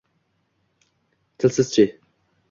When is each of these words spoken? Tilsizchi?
Tilsizchi? 1.37 1.85